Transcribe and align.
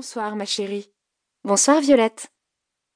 Bonsoir, 0.00 0.34
ma 0.34 0.46
chérie. 0.46 0.90
Bonsoir, 1.44 1.82
Violette. 1.82 2.32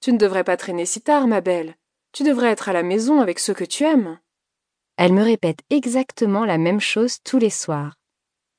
Tu 0.01 0.11
ne 0.11 0.17
devrais 0.17 0.43
pas 0.43 0.57
traîner 0.57 0.87
si 0.87 1.03
tard, 1.03 1.27
ma 1.27 1.43
belle. 1.43 1.77
Tu 2.13 2.23
devrais 2.23 2.49
être 2.49 2.71
à 2.71 2.73
la 2.73 2.83
maison 2.83 3.21
avec 3.21 3.41
ceux 3.41 3.53
que 3.53 3.63
tu 3.63 3.85
aimes. 3.85 4.19
Elle 4.97 5.13
me 5.13 5.23
répète 5.23 5.59
exactement 5.69 6.47
la 6.47 6.57
même 6.57 6.81
chose 6.81 7.19
tous 7.23 7.37
les 7.37 7.51
soirs. 7.51 7.93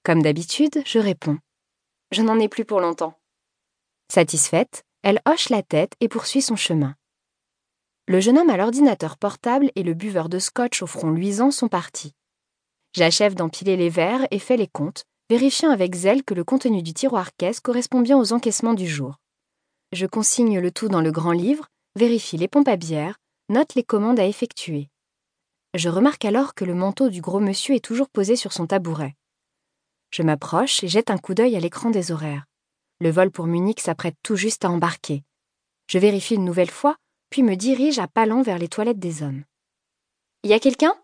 Comme 0.04 0.22
d'habitude, 0.22 0.84
je 0.86 1.00
réponds. 1.00 1.40
Je 2.12 2.22
n'en 2.22 2.38
ai 2.40 2.48
plus 2.48 2.66
pour 2.66 2.82
longtemps. 2.82 3.20
Satisfaite, 4.14 4.84
elle 5.02 5.24
hoche 5.28 5.50
la 5.50 5.64
tête 5.64 5.94
et 6.00 6.08
poursuit 6.08 6.44
son 6.44 6.56
chemin. 6.56 6.94
Le 8.08 8.20
jeune 8.20 8.38
homme 8.38 8.52
à 8.52 8.58
l'ordinateur 8.58 9.18
portable 9.18 9.72
et 9.74 9.82
le 9.82 9.96
buveur 9.96 10.30
de 10.30 10.38
scotch 10.38 10.84
au 10.84 10.88
front 10.88 11.10
luisant 11.10 11.50
sont 11.50 11.68
partis. 11.68 12.14
J'achève 12.94 13.34
d'empiler 13.34 13.76
les 13.76 13.90
verres 13.90 14.28
et 14.30 14.38
fais 14.38 14.56
les 14.56 14.68
comptes, 14.68 15.08
vérifiant 15.30 15.72
avec 15.72 15.96
zèle 15.96 16.24
que 16.24 16.34
le 16.34 16.44
contenu 16.44 16.84
du 16.84 16.94
tiroir 16.94 17.36
caisse 17.36 17.60
correspond 17.60 18.02
bien 18.02 18.18
aux 18.18 18.34
encaissements 18.34 18.74
du 18.74 18.88
jour. 18.88 19.16
Je 19.92 20.06
consigne 20.06 20.60
le 20.60 20.72
tout 20.72 20.88
dans 20.88 21.02
le 21.02 21.12
grand 21.12 21.32
livre, 21.32 21.68
vérifie 21.96 22.38
les 22.38 22.48
pompes 22.48 22.68
à 22.68 22.76
bière, 22.76 23.18
note 23.50 23.76
les 23.76 23.84
commandes 23.84 24.20
à 24.20 24.26
effectuer. 24.26 24.90
Je 25.74 25.90
remarque 25.90 26.26
alors 26.26 26.54
que 26.54 26.66
le 26.66 26.74
manteau 26.74 27.10
du 27.10 27.22
gros 27.22 27.40
monsieur 27.40 27.76
est 27.76 27.84
toujours 27.84 28.10
posé 28.10 28.36
sur 28.36 28.54
son 28.54 28.68
tabouret. 28.68 29.16
Je 30.12 30.24
m'approche 30.24 30.84
et 30.84 30.88
jette 30.88 31.10
un 31.10 31.18
coup 31.18 31.34
d'œil 31.34 31.56
à 31.56 31.60
l'écran 31.60 31.90
des 31.90 32.12
horaires. 32.12 32.46
Le 33.00 33.10
vol 33.10 33.32
pour 33.32 33.48
Munich 33.48 33.82
s'apprête 33.82 34.16
tout 34.24 34.36
juste 34.36 34.64
à 34.64 34.70
embarquer. 34.70 35.24
Je 35.88 36.00
vérifie 36.00 36.36
une 36.36 36.46
nouvelle 36.46 36.72
fois, 36.72 36.96
puis 37.30 37.44
me 37.44 37.56
dirige 37.56 38.00
à 38.00 38.08
pas 38.08 38.26
lents 38.26 38.42
vers 38.42 38.58
les 38.58 38.70
toilettes 38.70 39.00
des 39.00 39.24
hommes. 39.24 39.44
Y 40.44 40.54
a 40.54 40.60
quelqu'un? 40.60 40.96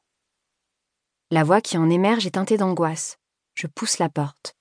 La 1.31 1.43
voix 1.43 1.61
qui 1.61 1.77
en 1.77 1.89
émerge 1.89 2.25
est 2.25 2.31
teintée 2.31 2.57
d'angoisse. 2.57 3.17
Je 3.61 3.67
pousse 3.67 3.99
la 3.99 4.09
porte. 4.09 4.55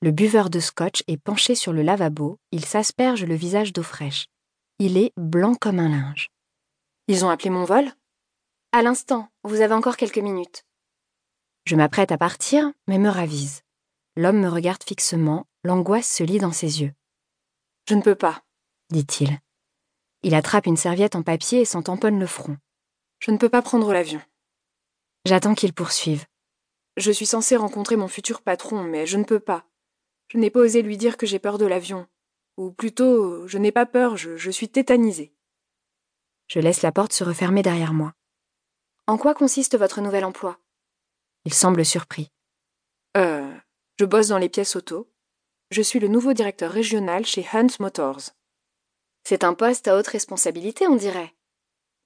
Le 0.00 0.12
buveur 0.12 0.48
de 0.48 0.60
scotch 0.60 1.02
est 1.08 1.16
penché 1.16 1.56
sur 1.56 1.72
le 1.72 1.82
lavabo, 1.82 2.38
il 2.52 2.64
s'asperge 2.64 3.24
le 3.24 3.34
visage 3.34 3.72
d'eau 3.72 3.82
fraîche. 3.82 4.28
Il 4.78 4.96
est 4.96 5.12
blanc 5.16 5.56
comme 5.56 5.80
un 5.80 5.88
linge. 5.88 6.30
Ils 7.08 7.24
ont 7.24 7.30
appelé 7.30 7.50
mon 7.50 7.64
vol? 7.64 7.90
À 8.70 8.82
l'instant, 8.82 9.28
vous 9.42 9.60
avez 9.60 9.74
encore 9.74 9.96
quelques 9.96 10.18
minutes. 10.18 10.62
Je 11.64 11.74
m'apprête 11.74 12.12
à 12.12 12.16
partir, 12.16 12.70
mais 12.86 12.98
me 12.98 13.08
ravise. 13.08 13.62
L'homme 14.14 14.38
me 14.38 14.48
regarde 14.48 14.84
fixement, 14.84 15.48
l'angoisse 15.64 16.08
se 16.08 16.22
lit 16.22 16.38
dans 16.38 16.52
ses 16.52 16.80
yeux. 16.80 16.94
Je 17.88 17.96
ne 17.96 18.02
peux 18.02 18.14
pas, 18.14 18.44
dit-il. 18.90 19.36
Il 20.22 20.36
attrape 20.36 20.66
une 20.66 20.76
serviette 20.76 21.16
en 21.16 21.24
papier 21.24 21.62
et 21.62 21.64
s'en 21.64 21.82
tamponne 21.82 22.20
le 22.20 22.28
front. 22.28 22.56
Je 23.18 23.32
ne 23.32 23.36
peux 23.36 23.48
pas 23.48 23.62
prendre 23.62 23.92
l'avion. 23.92 24.22
J'attends 25.24 25.56
qu'il 25.56 25.72
poursuive. 25.72 26.24
Je 26.96 27.10
suis 27.10 27.26
censée 27.26 27.56
rencontrer 27.56 27.96
mon 27.96 28.08
futur 28.08 28.42
patron, 28.42 28.82
mais 28.82 29.06
je 29.06 29.16
ne 29.16 29.24
peux 29.24 29.40
pas. 29.40 29.64
Je 30.28 30.38
n'ai 30.38 30.50
pas 30.50 30.60
osé 30.60 30.82
lui 30.82 30.96
dire 30.96 31.16
que 31.16 31.26
j'ai 31.26 31.38
peur 31.38 31.58
de 31.58 31.66
l'avion. 31.66 32.06
Ou 32.58 32.70
plutôt, 32.70 33.46
je 33.46 33.58
n'ai 33.58 33.72
pas 33.72 33.86
peur, 33.86 34.16
je, 34.16 34.36
je 34.36 34.50
suis 34.50 34.68
tétanisée. 34.68 35.32
Je 36.48 36.60
laisse 36.60 36.82
la 36.82 36.92
porte 36.92 37.12
se 37.12 37.24
refermer 37.24 37.62
derrière 37.62 37.94
moi. 37.94 38.12
En 39.06 39.16
quoi 39.16 39.34
consiste 39.34 39.76
votre 39.76 40.00
nouvel 40.00 40.24
emploi? 40.24 40.58
Il 41.44 41.54
semble 41.54 41.84
surpris. 41.84 42.30
Euh, 43.16 43.52
je 43.98 44.04
bosse 44.04 44.28
dans 44.28 44.38
les 44.38 44.48
pièces 44.48 44.76
auto. 44.76 45.10
Je 45.70 45.82
suis 45.82 45.98
le 45.98 46.08
nouveau 46.08 46.34
directeur 46.34 46.70
régional 46.70 47.24
chez 47.24 47.46
Hunt 47.52 47.68
Motors. 47.80 48.30
C'est 49.24 49.44
un 49.44 49.54
poste 49.54 49.88
à 49.88 49.96
haute 49.96 50.08
responsabilité, 50.08 50.86
on 50.86 50.96
dirait. 50.96 51.34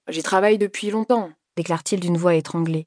J'y 0.09 0.23
travaille 0.23 0.59
depuis 0.59 0.91
longtemps, 0.91 1.33
déclare-t-il 1.57 2.01
d'une 2.01 2.17
voix 2.17 2.35
étranglée. 2.37 2.87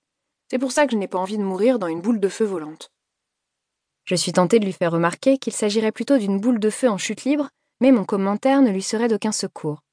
C'est 0.50 0.59
pour 0.59 0.72
ça 0.72 0.86
que 0.86 0.94
je 0.94 0.97
n'ai 0.97 1.08
pas 1.08 1.19
envie 1.19 1.38
de 1.38 1.44
mourir 1.44 1.78
dans 1.78 1.88
une 1.88 2.02
boule 2.02 2.19
de 2.19 2.30
feu 2.30 2.45
volante. 2.45 2.92
Je 4.05 4.16
suis 4.16 4.31
tentée 4.31 4.59
de 4.59 4.66
lui 4.66 4.73
faire 4.73 4.92
remarquer 4.92 5.38
qu'il 5.38 5.53
s'agirait 5.53 5.92
plutôt 5.92 6.17
d'une 6.17 6.39
boule 6.39 6.59
de 6.59 6.72
feu 6.72 6.89
en 6.89 6.97
chute 6.97 7.23
libre, 7.23 7.50
mais 7.81 7.92
mon 7.92 8.05
commentaire 8.05 8.61
ne 8.61 8.72
lui 8.72 8.81
serait 8.81 9.08
d'aucun 9.08 9.31
secours. 9.31 9.83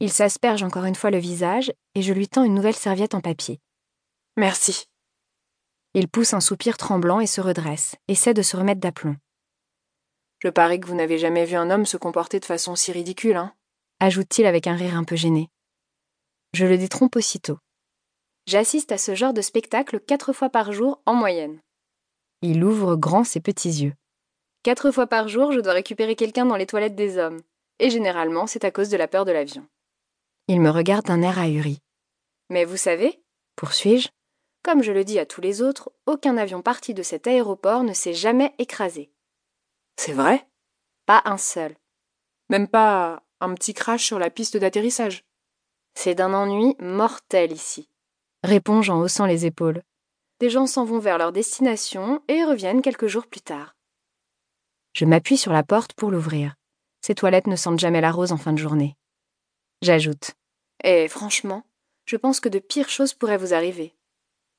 Il 0.00 0.10
s'asperge 0.10 0.62
encore 0.62 0.86
une 0.86 0.94
fois 0.94 1.10
le 1.10 1.18
visage 1.18 1.70
et 1.94 2.00
je 2.00 2.14
lui 2.14 2.26
tends 2.26 2.44
une 2.44 2.54
nouvelle 2.54 2.74
serviette 2.74 3.14
en 3.14 3.20
papier. 3.20 3.60
Merci. 4.38 4.86
Il 5.92 6.08
pousse 6.08 6.32
un 6.32 6.40
soupir 6.40 6.78
tremblant 6.78 7.20
et 7.20 7.26
se 7.26 7.42
redresse, 7.42 7.96
essaie 8.08 8.32
de 8.32 8.42
se 8.42 8.56
remettre 8.56 8.80
d'aplomb. 8.80 9.16
Je 10.38 10.48
parie 10.48 10.80
que 10.80 10.86
vous 10.86 10.94
n'avez 10.94 11.18
jamais 11.18 11.44
vu 11.44 11.56
un 11.56 11.70
homme 11.70 11.84
se 11.84 11.98
comporter 11.98 12.40
de 12.40 12.46
façon 12.46 12.74
si 12.74 12.92
ridicule, 12.92 13.36
hein 13.36 13.52
ajoute-t-il 13.98 14.46
avec 14.46 14.66
un 14.66 14.76
rire 14.76 14.96
un 14.96 15.04
peu 15.04 15.16
gêné. 15.16 15.50
Je 16.54 16.64
le 16.64 16.78
détrompe 16.78 17.16
aussitôt. 17.16 17.58
J'assiste 18.50 18.90
à 18.90 18.98
ce 18.98 19.14
genre 19.14 19.32
de 19.32 19.42
spectacle 19.42 20.00
quatre 20.00 20.32
fois 20.32 20.50
par 20.50 20.72
jour 20.72 21.00
en 21.06 21.14
moyenne. 21.14 21.60
Il 22.42 22.64
ouvre 22.64 22.96
grand 22.96 23.22
ses 23.22 23.38
petits 23.38 23.84
yeux. 23.84 23.94
Quatre 24.64 24.90
fois 24.90 25.06
par 25.06 25.28
jour, 25.28 25.52
je 25.52 25.60
dois 25.60 25.72
récupérer 25.72 26.16
quelqu'un 26.16 26.46
dans 26.46 26.56
les 26.56 26.66
toilettes 26.66 26.96
des 26.96 27.16
hommes. 27.16 27.40
Et 27.78 27.90
généralement, 27.90 28.48
c'est 28.48 28.64
à 28.64 28.72
cause 28.72 28.88
de 28.88 28.96
la 28.96 29.06
peur 29.06 29.24
de 29.24 29.30
l'avion. 29.30 29.64
Il 30.48 30.60
me 30.60 30.70
regarde 30.70 31.06
d'un 31.06 31.22
air 31.22 31.38
ahuri. 31.38 31.78
Mais 32.48 32.64
vous 32.64 32.76
savez, 32.76 33.22
poursuis-je, 33.54 34.08
comme 34.64 34.82
je 34.82 34.90
le 34.90 35.04
dis 35.04 35.20
à 35.20 35.26
tous 35.26 35.40
les 35.40 35.62
autres, 35.62 35.92
aucun 36.06 36.36
avion 36.36 36.60
parti 36.60 36.92
de 36.92 37.04
cet 37.04 37.28
aéroport 37.28 37.84
ne 37.84 37.92
s'est 37.92 38.14
jamais 38.14 38.52
écrasé. 38.58 39.12
C'est 39.94 40.12
vrai? 40.12 40.44
Pas 41.06 41.22
un 41.24 41.38
seul. 41.38 41.76
Même 42.48 42.66
pas 42.66 43.22
un 43.38 43.54
petit 43.54 43.74
crash 43.74 44.04
sur 44.06 44.18
la 44.18 44.28
piste 44.28 44.56
d'atterrissage? 44.56 45.24
C'est 45.94 46.16
d'un 46.16 46.34
ennui 46.34 46.74
mortel 46.80 47.52
ici. 47.52 47.86
Réponds-je 48.42 48.90
en 48.90 49.00
haussant 49.00 49.26
les 49.26 49.46
épaules. 49.46 49.82
Des 50.40 50.48
gens 50.48 50.66
s'en 50.66 50.84
vont 50.84 50.98
vers 50.98 51.18
leur 51.18 51.32
destination 51.32 52.22
et 52.28 52.44
reviennent 52.44 52.82
quelques 52.82 53.06
jours 53.06 53.26
plus 53.26 53.42
tard. 53.42 53.76
Je 54.94 55.04
m'appuie 55.04 55.36
sur 55.36 55.52
la 55.52 55.62
porte 55.62 55.92
pour 55.92 56.10
l'ouvrir. 56.10 56.54
Ces 57.02 57.14
toilettes 57.14 57.46
ne 57.46 57.56
sentent 57.56 57.78
jamais 57.78 58.00
la 58.00 58.10
rose 58.10 58.32
en 58.32 58.38
fin 58.38 58.52
de 58.52 58.58
journée. 58.58 58.96
J'ajoute. 59.82 60.32
Et 60.82 61.08
franchement, 61.08 61.64
je 62.06 62.16
pense 62.16 62.40
que 62.40 62.48
de 62.48 62.58
pires 62.58 62.88
choses 62.88 63.14
pourraient 63.14 63.36
vous 63.36 63.54
arriver. 63.54 63.94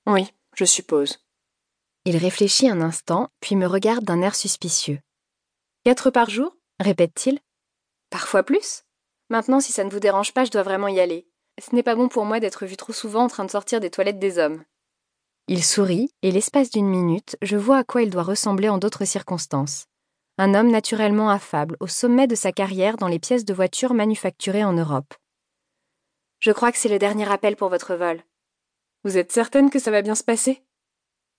Oui, 0.06 0.31
je 0.56 0.66
suppose. 0.66 1.19
Il 2.06 2.18
réfléchit 2.18 2.69
un 2.69 2.81
instant, 2.81 3.30
puis 3.40 3.56
me 3.56 3.68
regarde 3.68 4.03
d'un 4.03 4.22
air 4.22 4.36
suspicieux. 4.36 5.00
Quatre 5.84 6.09
par 6.12 6.30
jour? 6.30 6.56
répète-t-il. 6.80 7.40
Parfois 8.09 8.44
plus. 8.44 8.84
Maintenant, 9.30 9.59
si 9.59 9.72
ça 9.72 9.84
ne 9.84 9.90
vous 9.90 10.00
dérange 10.00 10.34
pas, 10.34 10.46
je 10.46 10.52
dois 10.52 10.63
vraiment 10.63 10.88
y 10.88 11.00
aller. 11.00 11.28
Ce 11.59 11.75
n'est 11.75 11.84
pas 11.84 11.95
bon 11.95 12.07
pour 12.07 12.25
moi 12.25 12.39
d'être 12.39 12.66
vu 12.66 12.78
trop 12.78 12.94
souvent 12.94 13.23
en 13.23 13.28
train 13.28 13.45
de 13.45 13.51
sortir 13.51 13.79
des 13.79 13.89
toilettes 13.89 14.19
des 14.19 14.38
hommes. 14.38 14.63
Il 15.47 15.63
sourit, 15.63 16.09
et 16.22 16.31
l'espace 16.31 16.69
d'une 16.69 16.88
minute, 16.88 17.35
je 17.41 17.57
vois 17.57 17.78
à 17.78 17.84
quoi 17.84 18.03
il 18.03 18.09
doit 18.09 18.23
ressembler 18.23 18.69
en 18.69 18.78
d'autres 18.78 19.06
circonstances. 19.06 19.85
Un 20.38 20.53
homme 20.53 20.72
naturellement 20.72 21.29
affable, 21.29 21.78
au 21.79 21.88
sommet 21.88 22.28
de 22.28 22.35
sa 22.35 22.51
carrière 22.51 22.97
dans 22.97 23.07
les 23.07 23.19
pièces 23.19 23.45
de 23.45 23.53
voiture 23.53 23.94
manufacturées 23.94 24.63
en 24.63 24.73
Europe. 24.73 25.13
Je 26.39 26.51
crois 26.51 26.72
que 26.72 26.78
c'est 26.78 26.89
le 26.89 27.00
dernier 27.00 27.29
appel 27.31 27.56
pour 27.56 27.69
votre 27.69 27.95
vol. 27.95 28.23
Vous 29.03 29.18
êtes 29.18 29.31
certaine 29.31 29.69
que 29.69 29.79
ça 29.79 29.91
va 29.91 30.01
bien 30.01 30.16
se 30.16 30.23
passer? 30.23 30.63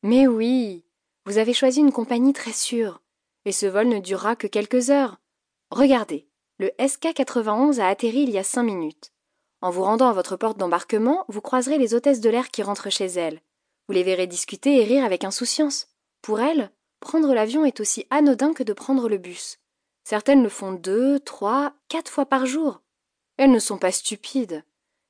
Mais 0.03 0.27
oui, 0.27 0.85
vous 1.27 1.39
avez 1.39 1.55
choisi 1.55 1.81
une 1.81 1.93
compagnie 1.93 2.33
très 2.33 2.53
sûre, 2.53 3.03
et 3.45 3.53
ce 3.53 3.67
vol 3.67 3.89
ne 3.89 3.99
durera 3.99 4.37
que 4.37 4.47
quelques 4.47 4.91
heures. 4.91 5.17
Regardez, 5.71 6.29
le 6.59 6.69
SK-91 6.79 7.81
a 7.81 7.89
atterri 7.89 8.23
il 8.23 8.31
y 8.31 8.39
a 8.39 8.45
cinq 8.45 8.65
minutes. 8.65 9.13
En 9.63 9.71
vous 9.71 9.85
rendant 9.85 10.09
à 10.09 10.13
votre 10.13 10.37
porte 10.37 10.59
d'embarquement, 10.59 11.25
vous 11.29 11.41
croiserez 11.41 11.79
les 11.79 11.95
hôtesses 11.95 12.21
de 12.21 12.29
l'air 12.29 12.51
qui 12.51 12.65
rentrent 12.65 12.91
chez 12.91 13.07
elles. 13.07 13.41
Vous 13.87 13.95
les 13.95 14.03
verrez 14.03 14.27
discuter 14.27 14.81
et 14.81 14.85
rire 14.85 15.05
avec 15.05 15.23
insouciance. 15.23 15.87
Pour 16.21 16.41
elles, 16.41 16.73
prendre 16.99 17.33
l'avion 17.33 17.65
est 17.65 17.79
aussi 17.79 18.05
anodin 18.11 18.55
que 18.55 18.65
de 18.65 18.73
prendre 18.73 19.09
le 19.09 19.19
bus. 19.19 19.61
Certaines 20.03 20.43
le 20.43 20.49
font 20.49 20.73
deux, 20.73 21.21
trois, 21.21 21.75
quatre 21.87 22.11
fois 22.11 22.27
par 22.27 22.45
jour. 22.45 22.83
Elles 23.37 23.53
ne 23.53 23.61
sont 23.61 23.79
pas 23.79 23.93
stupides. 23.93 24.65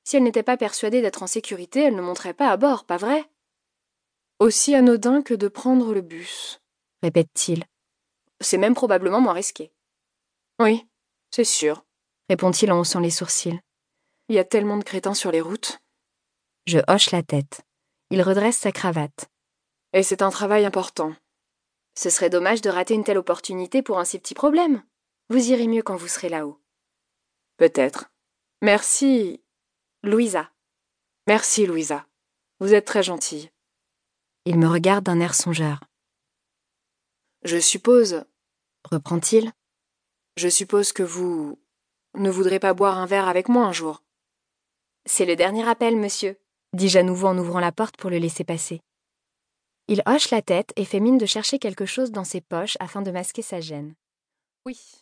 Si 0.05 0.17
elles 0.17 0.23
n'étaient 0.23 0.43
pas 0.43 0.59
persuadées 0.59 1.01
d'être 1.01 1.23
en 1.23 1.27
sécurité, 1.27 1.81
elles 1.81 1.97
ne 1.97 2.03
monteraient 2.03 2.35
pas 2.35 2.51
à 2.51 2.59
bord, 2.59 2.85
pas 2.85 2.99
vrai? 2.99 3.25
Aussi 4.39 4.75
anodin 4.75 5.23
que 5.23 5.35
de 5.35 5.49
prendre 5.49 5.95
le 5.95 6.03
bus, 6.03 6.61
répète-t-il. 7.03 7.65
C'est 8.41 8.59
même 8.59 8.75
probablement 8.75 9.21
moins 9.21 9.33
risqué. 9.33 9.73
Oui, 10.61 10.85
c'est 11.31 11.45
sûr, 11.45 11.85
répond-il 12.29 12.71
en 12.71 12.81
haussant 12.81 13.01
les 13.01 13.11
sourcils. 13.11 13.61
Il 14.29 14.35
y 14.35 14.39
a 14.39 14.45
tellement 14.45 14.77
de 14.77 14.85
crétins 14.85 15.15
sur 15.15 15.31
les 15.31 15.41
routes. 15.41 15.81
Je 16.67 16.79
hoche 16.89 17.11
la 17.11 17.23
tête. 17.23 17.63
Il 18.11 18.23
redresse 18.23 18.57
sa 18.57 18.73
cravate. 18.73 19.31
Et 19.93 20.03
c'est 20.03 20.23
un 20.23 20.31
travail 20.31 20.65
important. 20.65 21.15
Ce 21.95 22.09
serait 22.09 22.31
dommage 22.31 22.63
de 22.63 22.71
rater 22.71 22.95
une 22.95 23.05
telle 23.05 23.19
opportunité 23.19 23.83
pour 23.83 23.99
un 23.99 24.05
si 24.05 24.19
petit 24.19 24.35
problème. 24.35 24.83
Vous 25.29 25.51
irez 25.51 25.67
mieux 25.67 25.83
quand 25.83 25.97
vous 25.97 26.09
serez 26.09 26.29
là-haut. 26.29 26.61
Peut-être. 27.57 28.11
Merci, 28.63 29.43
Louisa. 30.03 30.51
Merci, 31.27 31.67
Louisa. 31.67 32.07
Vous 32.61 32.75
êtes 32.75 32.87
très 32.87 33.03
gentille. 33.03 33.51
Il 34.45 34.59
me 34.59 34.69
regarde 34.69 35.05
d'un 35.05 35.21
air 35.21 35.35
songeur. 35.35 35.81
Je 37.45 37.59
suppose, 37.59 38.25
reprend-il, 38.85 39.53
je 40.37 40.49
suppose 40.49 40.93
que 40.93 41.03
vous 41.03 41.59
ne 42.15 42.31
voudrez 42.31 42.59
pas 42.59 42.75
boire 42.75 42.99
un 42.99 43.07
verre 43.07 43.29
avec 43.29 43.49
moi 43.49 43.67
un 43.67 43.73
jour. 43.73 44.03
C'est 45.05 45.27
le 45.27 45.35
dernier 45.35 45.69
appel, 45.69 45.97
monsieur, 45.97 46.39
dis-je 46.75 46.99
à 46.99 47.03
nouveau 47.03 47.27
en 47.27 47.37
ouvrant 47.37 47.59
la 47.59 47.73
porte 47.73 47.97
pour 47.97 48.09
le 48.09 48.19
laisser 48.19 48.45
passer. 48.45 48.81
Il 49.89 50.03
hoche 50.07 50.31
la 50.31 50.43
tête 50.43 50.73
et 50.77 50.85
fait 50.85 51.01
mine 51.01 51.19
de 51.19 51.27
chercher 51.27 51.59
quelque 51.59 51.87
chose 51.87 52.13
dans 52.13 52.23
ses 52.23 52.41
poches 52.41 52.77
afin 52.79 53.03
de 53.03 53.11
masquer 53.11 53.43
sa 53.43 53.61
gêne. 53.61 53.95
Oui, 54.65 55.02